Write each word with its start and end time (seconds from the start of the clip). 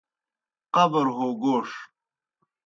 قبر 0.75 1.05
ہو 1.15 1.27
گوݜ 1.41 1.69